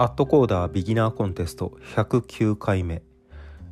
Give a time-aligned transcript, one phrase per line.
[0.00, 3.02] アットコーダービギナーコンテスト109回目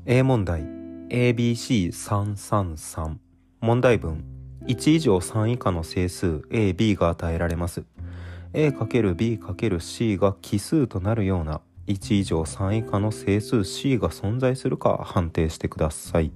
[0.04, 0.60] A 問題。
[1.08, 3.16] ABC333
[3.62, 4.26] 問題文。
[4.66, 6.42] 1以上3以下の整数。
[6.50, 7.82] A、B が与えられます。
[8.52, 11.62] A×B×C が奇数となるような。
[11.86, 13.64] 1以上3以下の整数。
[13.64, 16.30] C が存在するか判定してください。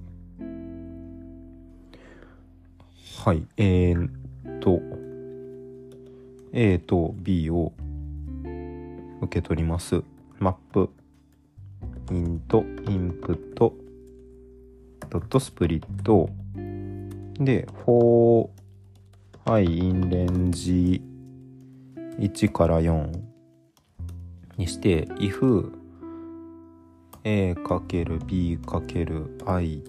[3.23, 3.45] はい。
[3.57, 4.09] えー、
[4.57, 4.81] っと。
[6.51, 7.73] A と B を
[9.23, 10.03] 受け取ります。
[10.39, 10.89] マップ。
[12.11, 13.73] イントインプット
[15.09, 16.29] ドットスプリット。
[17.35, 18.49] で for
[19.45, 21.01] i in レンジ。
[22.19, 23.11] 1から4
[24.57, 25.71] にして if
[27.23, 29.83] a かける b かける i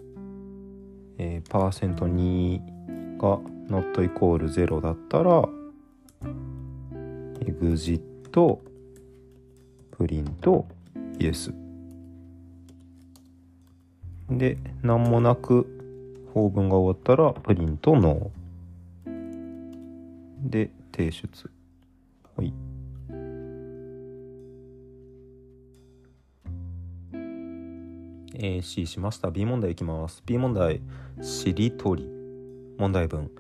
[1.19, 3.39] えー、パーセント2が
[3.69, 5.49] not equal 0だったら
[7.41, 8.01] exit
[9.97, 10.67] プリント
[11.19, 11.55] イエス。
[14.29, 15.67] で何もなく
[16.33, 20.51] 法文が終わったらプリントノー。
[20.51, 21.51] で提出。
[22.37, 22.53] はい。
[28.37, 29.31] えー、C しました。
[29.31, 30.23] B 問題いきます。
[30.27, 30.81] B 問題
[31.23, 32.09] しりとり。
[32.79, 33.31] 問題文。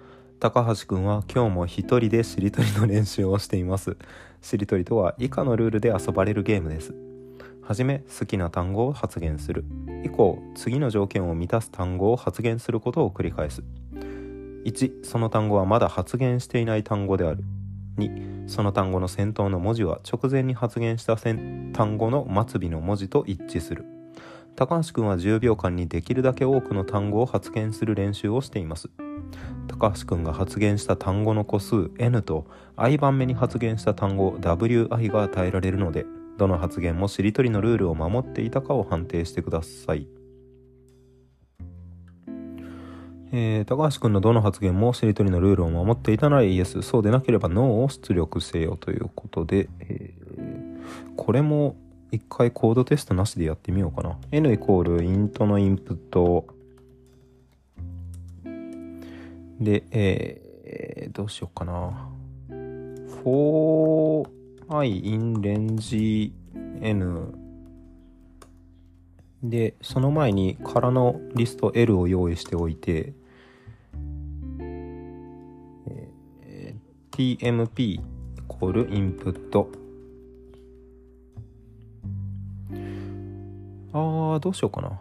[0.45, 3.97] 高橋くんは今日も一人でしりとりの練習をしています。
[4.43, 6.95] しりとりとは以下のルールで遊ばれるゲームです。
[7.63, 9.65] はじめ好きな単語を発言する。
[10.05, 13.65] 以降次の条件を満たす単語を発言することを繰り返す。
[14.67, 17.43] 1その単語はまだ発言していない単語である。
[17.97, 23.87] 2その単語の先頭の文字は直前に発言した単語の末尾の文字と一致する。
[24.57, 28.91] 高橋くんは10秒間にできるだけ多くの単語を発言する練習をしています。
[29.75, 36.07] 高橋くんが発言した単語の個数 N と i 番目に発言した単語 WI が与えられるので
[36.39, 40.07] どの発言もしりとりのルールを守っていたかを判定してください。
[43.33, 51.75] えー、高橋くんのどの発言もしりとりのルールを守っていたなら Yes そうでなければ No を出力せよということで、えー、これも
[52.13, 56.47] 一回コードテストなしでやってみようかな N イコールイントのインプット
[59.65, 62.11] で、えー、どうしようかな。
[63.25, 64.29] for
[64.69, 66.31] i in range
[66.81, 67.35] n
[69.43, 73.13] で、その前に空のリスト L を用意しておいて、
[76.43, 78.01] えー、tmp イ
[78.49, 79.71] コールインプット。
[83.93, 85.01] あー、どうしようかな。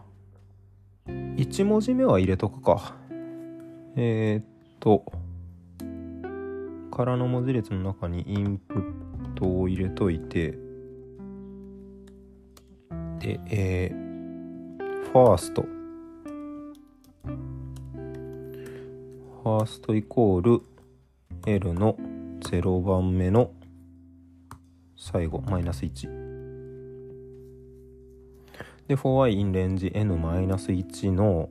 [1.07, 2.95] 1文字目は入れとくか。
[3.95, 4.53] えー、
[4.83, 5.05] と、
[6.91, 10.57] 空の文字列の中にインプットを入れといて、
[13.19, 15.61] で、えー、ファースト。
[15.61, 20.61] ファーストイコール
[21.45, 21.95] L の
[22.41, 23.51] 0番目の
[24.97, 26.09] 最後、マイナス1。
[28.89, 31.50] で、for i in range n マイナス1の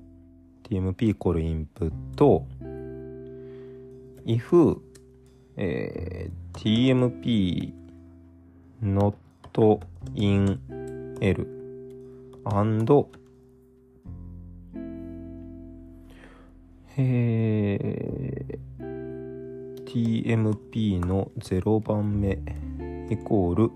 [0.69, 2.47] tmp イコールインプット
[4.27, 4.81] if、
[5.57, 7.73] えー、tmp
[8.83, 9.15] not
[10.15, 10.59] in
[11.21, 11.47] l
[12.45, 13.07] and
[16.99, 22.39] えー、tmp の0番目
[23.11, 23.69] イコールイ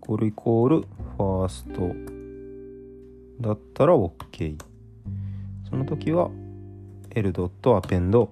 [0.00, 1.94] コールイコールファースト
[3.40, 4.56] だったら OK
[5.68, 6.30] その時は
[7.10, 8.28] l.append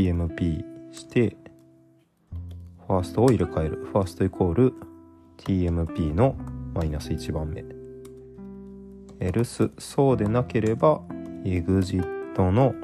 [0.00, 1.36] tmp して
[2.86, 3.84] ファーストを入れ替える。
[3.92, 4.72] ファーストイコール
[5.36, 6.34] tmp の
[6.74, 7.62] マイナス1番目。
[9.24, 11.02] Else そうでなければ
[11.44, 12.74] exit の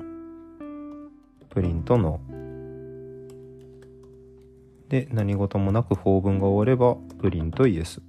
[1.48, 2.20] プリントの。
[4.90, 8.02] で何事もなく法文が終わればプリントイエス。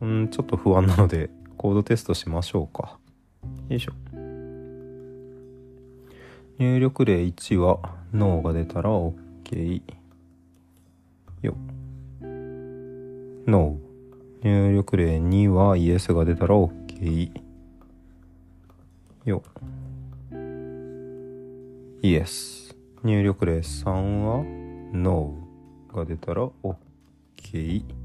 [0.00, 1.30] うんちょっと不安なので。
[1.62, 2.98] コードテストしましょうか。
[3.68, 3.92] よいしょ。
[6.58, 7.78] 入力例1は
[8.12, 9.80] ノーが出たら OK
[11.40, 11.54] よ。
[13.46, 14.48] ノー。
[14.48, 17.30] 入力例2はイエスが出たら OK
[19.24, 19.44] よ。
[22.02, 22.74] イエス。
[23.04, 23.88] 入力例3
[24.24, 24.42] は
[24.92, 28.01] ノーが出たら OK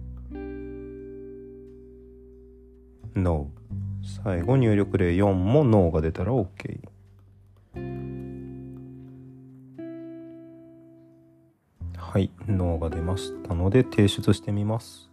[3.17, 3.49] No
[4.23, 6.79] 最後入力例4も No が出たら OK
[11.97, 15.07] はい No が出ましたので提出してみます。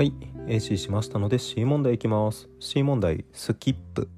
[0.00, 0.14] はい。
[0.46, 2.48] AC しましたので C 問題いきます。
[2.58, 4.08] C 問題スキップ。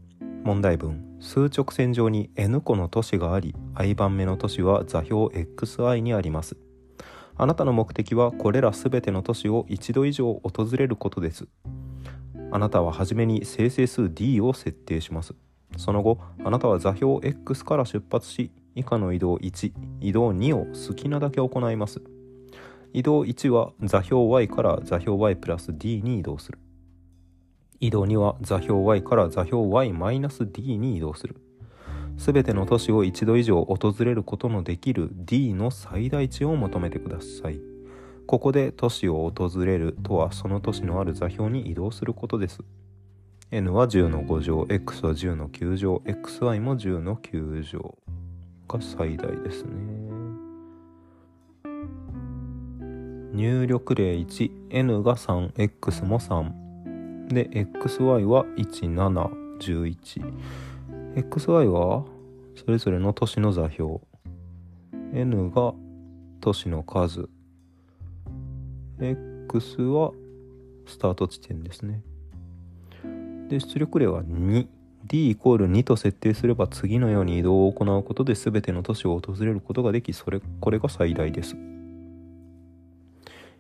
[0.45, 1.12] 問題文。
[1.23, 6.57] 数直線上に N 個の都市があり i 番目の都市は座標 xi にあります。
[7.37, 11.47] あなたの目的はこれらすべての都市を一度以上訪れることです。
[12.51, 15.35] あなたははじめに生成数 d を設定します。
[15.77, 22.03] その後あなたは座標 x から出発し以下の移動1移動2を好きなだけ行います。
[22.93, 26.59] 移動1は座標 y から座標 y プラス d に移動する。
[27.83, 31.35] 移動2は座標 y から座標 y-d に移動する。
[32.17, 37.61] すべての都市を一度以上訪れることのできる d の最大値を求めてください。
[38.29, 42.61] ここで都市を訪れるとはその都市のある座標に移動することです。
[43.51, 47.99] n は10の5乗 x は10の9乗 xy も10の9乗
[48.69, 49.71] が最大ですね。
[53.33, 56.62] 入力例 1n が 3x も3
[57.29, 60.23] で xy は1711
[61.17, 62.05] xy は
[62.55, 64.01] それぞれの都市の座標。
[65.15, 65.75] N が
[66.41, 67.29] 都市の数。
[69.01, 70.13] X は
[70.87, 72.03] スタート地点ですね。
[73.49, 81.57] で出力例は 2D イコール2と設定すれば次のように移動を行うことで全ての都市を訪れることができそれこれが最大です。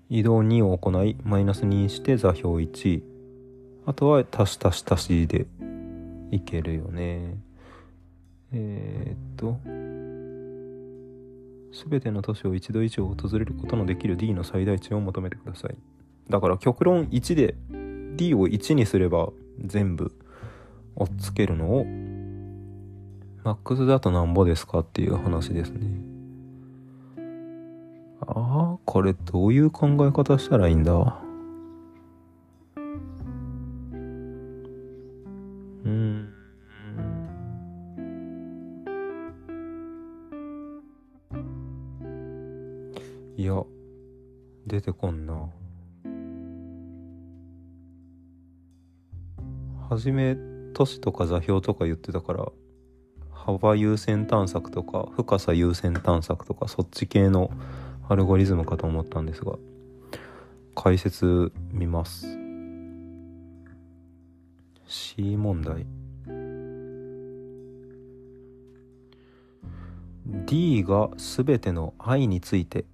[0.08, 3.11] 移動2を行いマイナス2して座標1
[3.86, 5.46] あとは足し足し足しで
[6.30, 7.36] いけるよね。
[8.52, 9.58] えー、っと
[11.90, 15.76] 全ての都市を一度以上訪れることのできる D の最大値を求めてください。
[16.28, 17.54] だから極論1で
[18.16, 19.30] D を1にすれば
[19.64, 20.12] 全部
[20.94, 21.84] 追っつけるのを
[23.44, 25.86] マックスだとなんぼですかっていう話ですね。
[28.26, 31.20] ああこれどういう考え方したらいいんだ？
[50.02, 50.36] はじめ
[50.74, 52.46] 都市とか座標とか言ってたから
[53.30, 57.52] 幅優先探索とか深さ優先探索とかそっち系の
[58.08, 59.52] アルゴリズムかと思ったんですが
[60.74, 62.26] 解説見ます。
[64.88, 65.86] C 問題。
[70.46, 72.86] D が全ての i について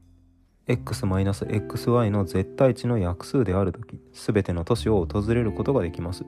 [0.66, 6.26] x-xy の絶対値の約数であるとき全ての都市を訪れることができます。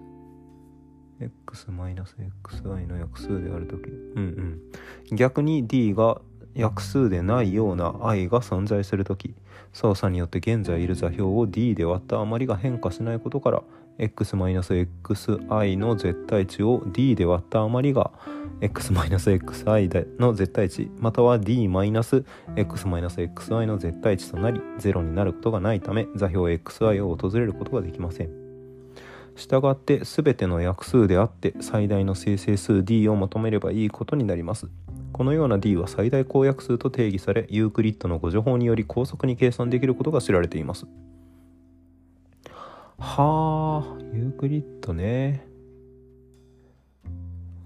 [1.21, 4.61] X-xy の約数であるときうん
[5.11, 5.17] うん。
[5.17, 6.21] 逆に d が
[6.55, 9.35] 約数でないような i が存在するとき
[9.73, 13.63] 操作によって現在いる座標を d で割った余りが変化しないことから
[13.99, 14.55] x-xi
[15.77, 18.11] の絶対値を d で割った余りが
[18.61, 19.11] x-xi
[20.19, 23.01] の絶対値または d-x-xi
[23.67, 28.40] の絶対値となり0になることがないため座標 xi を訪れることができません。
[29.41, 34.69] したがって全ての約数であって最大の生成数 d を求めればいいことになります。
[35.13, 40.87] このような d は最大公約数と定義されユークリッドの互除法により高速に計算できることが知られています。
[42.99, 45.47] はあユークリッドね。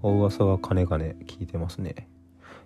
[0.01, 2.07] お噂はかねがね聞いてますね。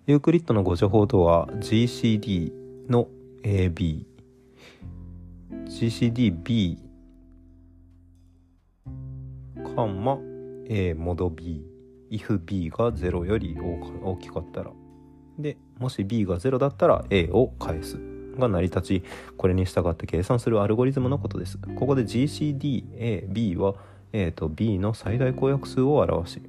[0.05, 2.51] ユークリッドの互除法とは GCD
[2.89, 3.07] の
[3.43, 4.05] AB
[5.65, 6.88] GCDB
[9.75, 10.17] カンマ
[10.67, 11.63] A モド B
[12.11, 13.57] if B が0より
[14.03, 14.71] 大きかったら。
[15.37, 17.99] でもし B が0だったら A を返す
[18.37, 19.03] が成り立ち。
[19.37, 21.57] これに従って計算するアルゴリズムのことです。
[21.77, 23.75] ここで GCDAB は
[24.11, 26.41] A と B の最大公約数を表し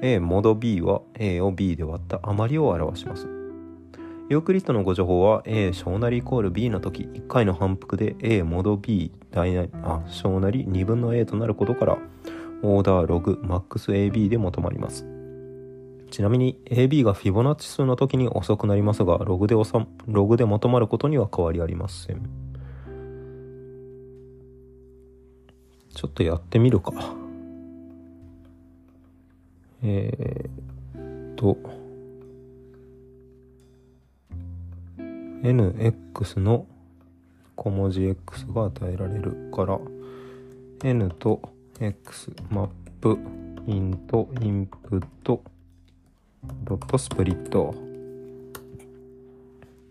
[0.00, 3.28] A モド B は A を B で割った余りを表します。
[4.30, 11.98] ユークリッドの互除法は A 小なりイコール B の時1回の反復で A モド B 大なあ小なり2分の A となることから
[12.66, 15.04] オーダーログマックス AB で求まります。
[16.10, 19.54] ちなみに AB がフィボナッチ数の時に遅くなりますがログで
[20.06, 22.22] ログで求まることには変わりありません。
[25.94, 26.92] ちょっとやってみるか。
[29.82, 31.58] えー、っと
[35.42, 36.66] nx の
[37.56, 39.78] 小文字 x が与えられるから
[40.82, 42.68] n と x マッ
[43.00, 43.18] プ
[43.66, 45.42] イントインプット
[46.62, 47.74] ドットスプリット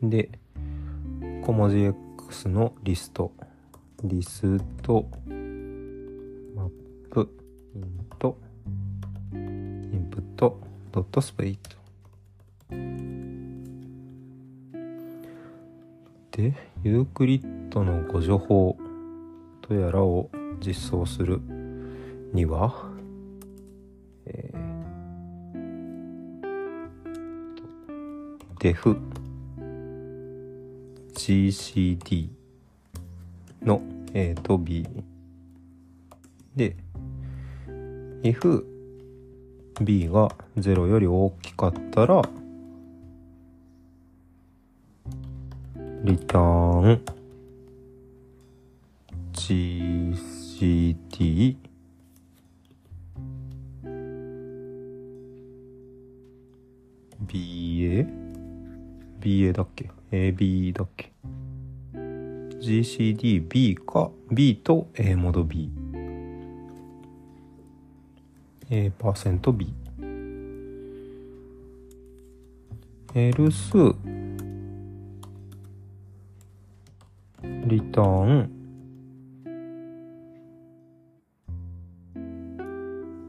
[0.02, 0.30] で
[1.46, 3.34] 小文字 X のリスト
[4.02, 5.06] リスト
[6.56, 6.70] マッ
[7.12, 7.30] プ
[7.75, 8.38] イント
[9.34, 10.58] インプット
[10.92, 11.75] ドットスプリット
[16.32, 18.78] でユークリッドのご助法
[19.62, 20.30] とやらを
[20.66, 21.42] 実装する。
[22.34, 22.92] には、
[24.25, 24.84] えー、
[28.60, 29.00] def
[31.13, 32.30] gcd
[33.62, 33.82] の
[34.13, 34.86] A と B
[36.56, 36.75] で
[38.24, 38.66] if
[39.82, 42.22] b が0より大きかったら
[46.04, 47.02] リターン。
[49.34, 51.56] gcd
[57.27, 58.08] BA?
[59.20, 61.12] BA だっけ ?AB だっけ
[61.94, 65.72] ?GCDB か？B と A モード B。
[68.70, 69.74] A パーセント B。
[73.13, 73.96] else
[77.68, 78.50] リターン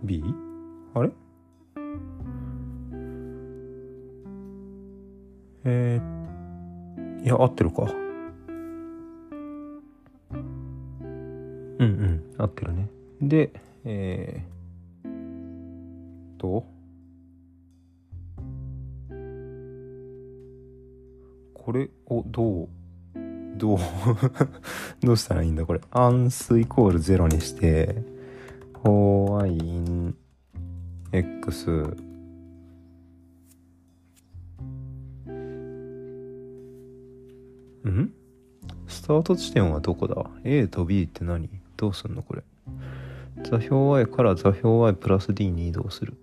[0.03, 0.23] B?
[0.95, 1.11] あれ？
[5.65, 7.85] えー、いや、合ってるか。
[10.33, 12.89] うんうん、合ってるね。
[13.21, 13.53] で、
[13.85, 16.67] えー、と、
[21.55, 22.69] これをどう、
[23.57, 23.79] どう
[25.01, 25.81] どうしたらいいんだこれ。
[25.91, 28.03] アンスイコール0にして、
[28.75, 30.15] ホワイン
[31.13, 31.97] X
[37.91, 38.13] ん？
[38.87, 41.49] スタート地点はどこだ ?A と B って何？
[41.77, 42.43] どうすんのこれ？
[43.43, 46.15] 座標 y から座標 y プラス d に移動する。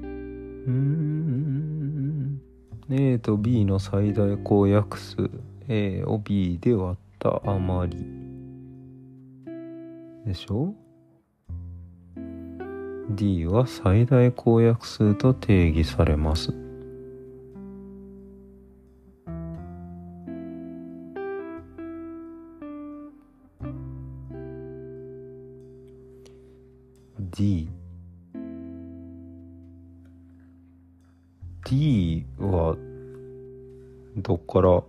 [0.00, 0.04] う
[0.70, 2.40] ん。
[2.90, 5.30] A と B の最大公約数
[5.68, 8.04] A を B で割った余り。
[10.26, 10.74] でしょ？
[13.14, 16.52] D は最大公約数と定義されます。
[27.18, 27.68] D
[31.64, 32.76] D は
[34.16, 34.82] どっから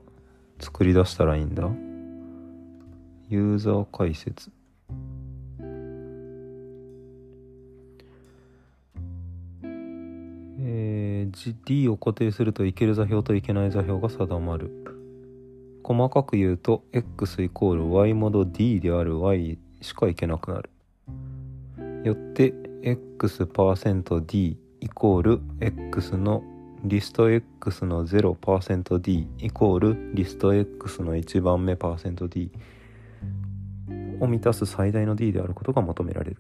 [0.60, 1.64] 作り出したらいいんだ？
[3.30, 4.52] ユーザー解説。
[11.66, 14.72] D を固定するといける座標といけない座標が定まる。
[15.84, 20.70] 細かく言うと x イコール y モド D である y しかいけなくなる。
[22.04, 26.44] よって x%d イコール x の
[26.84, 32.52] リスト x の 0%d イコールリスト x の1番目 %d
[34.20, 36.38] を満たす最大の d であることが求められる。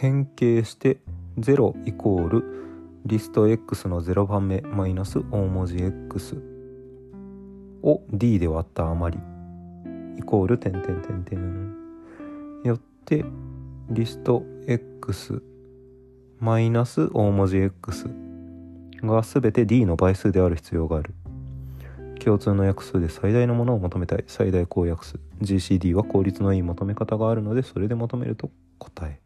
[0.00, 0.98] 変形して
[1.40, 2.44] 0イコール
[3.04, 6.40] リスト x の0番目マイナス大文字 x
[7.82, 9.22] を d で割った余り。
[10.20, 11.74] イコール点点点点
[12.64, 13.24] よって
[13.90, 15.42] リスト x
[16.38, 18.08] マイナス大文字 x
[19.02, 21.12] が全て d の倍数である必要がある。
[22.24, 24.22] 共通の約数で最大のものを求めたい。
[24.28, 25.18] 最大公約数。
[25.42, 29.18] GCD は効率のいい求め方があるのでそれで求めると答え。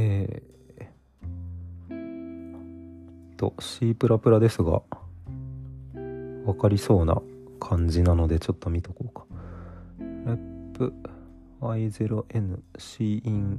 [0.00, 3.96] えー、と C++
[4.38, 4.82] ですが
[5.92, 7.20] 分かりそうな
[7.58, 9.24] 感じなのでちょっと見とこうか。
[9.98, 10.92] rep
[11.60, 13.58] y0n c in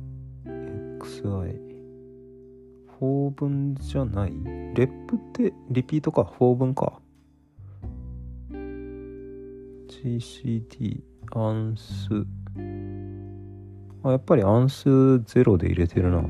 [1.01, 1.23] xi
[3.01, 4.31] 4分じゃない？
[4.75, 7.01] レップってリピートか？4分か
[9.89, 11.01] ？Gcd
[11.33, 12.07] アンス。
[14.03, 16.19] あやっぱりアンス0で入れてるな。
[16.19, 16.23] っ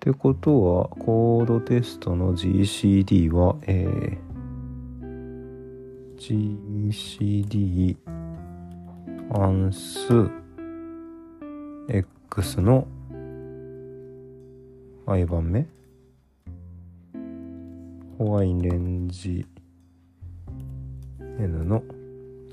[0.00, 7.96] てことはコードテストの GCD はえー、GCD
[9.30, 10.08] アンス
[11.88, 12.86] X の
[15.06, 15.66] i 番目。
[18.18, 19.46] ホワイレンジ
[21.38, 21.82] N の。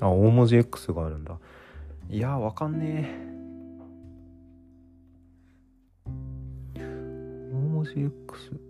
[0.00, 1.38] あ大文字 X があるんだ。
[2.08, 3.10] いやわかんね
[6.76, 6.80] え。
[7.52, 8.60] 大文字 X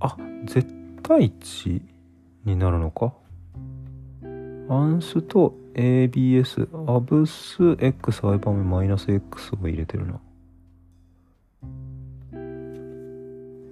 [0.00, 0.66] あ絶
[1.02, 1.82] 対値
[2.44, 3.12] になるのか？
[4.68, 10.20] アンスと ABS アブス X アイバメマイナス X を入れてるな。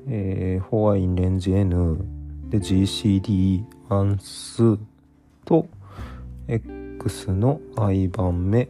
[0.08, 2.04] えー、ホワインレンジ N
[2.50, 4.78] で GCD アンス
[5.46, 5.66] と
[6.48, 8.68] X x の i 番目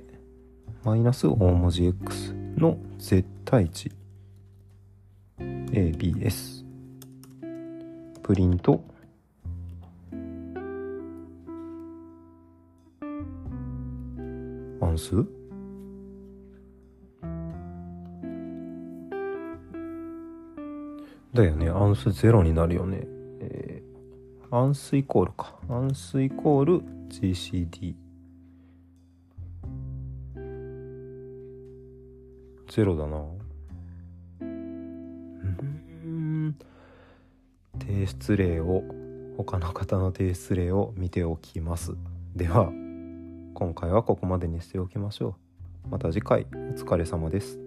[0.85, 3.93] マイナス大文字 X の絶対値。
[5.39, 6.65] ABS
[8.23, 8.83] プリント。
[14.81, 15.27] アン数
[21.35, 21.69] だよね。
[21.69, 23.07] アンスゼロになるよね。
[23.41, 25.55] えー、アンスイコールか。
[25.69, 28.02] アンスイコール GCD
[32.75, 33.23] ゼロだな。
[34.41, 36.57] うん。
[37.79, 38.83] 提出例を
[39.37, 41.93] 他の方の提出例を見ておきます。
[42.35, 42.73] では
[43.53, 45.37] 今回はここまでにしておきましょ
[45.87, 45.91] う。
[45.91, 47.62] また次回お疲れ様です。